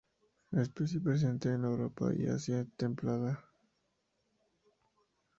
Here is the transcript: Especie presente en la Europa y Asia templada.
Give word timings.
Especie 0.53 0.99
presente 0.99 1.49
en 1.51 1.61
la 1.61 1.67
Europa 1.67 2.09
y 2.17 2.25
Asia 2.25 2.65
templada. 2.75 3.45